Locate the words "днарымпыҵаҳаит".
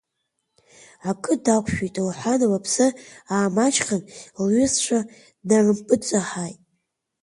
5.39-6.59